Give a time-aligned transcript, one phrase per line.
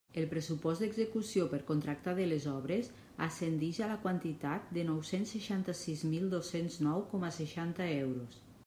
[0.19, 2.89] El pressupost d'execució per contracta de les obres
[3.27, 8.45] ascendix a la quantitat de nou-cents seixanta-sis mil dos-cents nou coma seixanta euros.